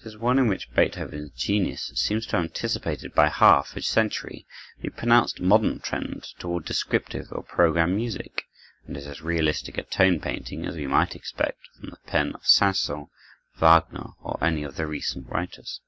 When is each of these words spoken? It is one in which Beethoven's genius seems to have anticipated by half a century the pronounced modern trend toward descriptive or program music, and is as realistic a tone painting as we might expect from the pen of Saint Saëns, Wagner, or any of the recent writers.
It 0.00 0.06
is 0.06 0.16
one 0.18 0.40
in 0.40 0.48
which 0.48 0.72
Beethoven's 0.74 1.30
genius 1.36 1.92
seems 1.94 2.26
to 2.26 2.36
have 2.36 2.46
anticipated 2.46 3.14
by 3.14 3.28
half 3.28 3.76
a 3.76 3.80
century 3.80 4.44
the 4.80 4.88
pronounced 4.90 5.38
modern 5.38 5.78
trend 5.78 6.24
toward 6.40 6.64
descriptive 6.64 7.28
or 7.30 7.44
program 7.44 7.94
music, 7.94 8.42
and 8.88 8.96
is 8.96 9.06
as 9.06 9.22
realistic 9.22 9.78
a 9.78 9.84
tone 9.84 10.18
painting 10.18 10.66
as 10.66 10.74
we 10.74 10.88
might 10.88 11.14
expect 11.14 11.60
from 11.78 11.90
the 11.90 11.96
pen 12.08 12.32
of 12.34 12.44
Saint 12.44 12.74
Saëns, 12.74 13.08
Wagner, 13.60 14.14
or 14.20 14.36
any 14.42 14.64
of 14.64 14.74
the 14.74 14.84
recent 14.88 15.28
writers. 15.28 15.80